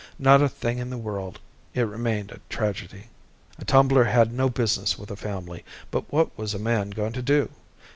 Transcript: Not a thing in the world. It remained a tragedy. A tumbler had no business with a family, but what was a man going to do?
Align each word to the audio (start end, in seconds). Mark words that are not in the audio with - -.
Not 0.17 0.41
a 0.41 0.49
thing 0.49 0.79
in 0.79 0.89
the 0.89 0.97
world. 0.97 1.37
It 1.75 1.81
remained 1.83 2.31
a 2.31 2.41
tragedy. 2.49 3.09
A 3.59 3.65
tumbler 3.65 4.05
had 4.05 4.33
no 4.33 4.49
business 4.49 4.97
with 4.97 5.11
a 5.11 5.15
family, 5.15 5.63
but 5.91 6.11
what 6.11 6.35
was 6.35 6.55
a 6.55 6.57
man 6.57 6.89
going 6.89 7.13
to 7.13 7.21
do? 7.21 7.51